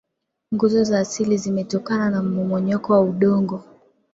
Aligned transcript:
nguzo 0.53 0.83
za 0.83 0.99
asili 0.99 1.37
zimetokana 1.37 2.09
na 2.09 2.23
mmomonyoko 2.23 2.93
wa 2.93 3.01
udongo 3.01 3.63